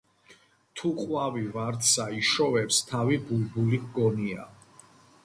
[0.79, 4.49] თუ ყვავი ვარდსა იშოვებს თავი ბულბული ჰგონია.